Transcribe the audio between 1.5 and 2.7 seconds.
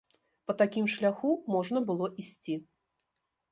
можна было ісці.